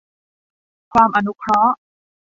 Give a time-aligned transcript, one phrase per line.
[0.91, 1.75] ความอนุเคราะห์